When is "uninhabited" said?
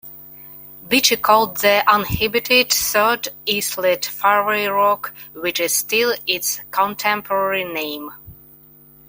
1.87-2.73